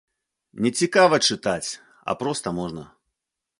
[0.65, 1.69] Не цікава чытаць,
[2.13, 2.89] а проста можна.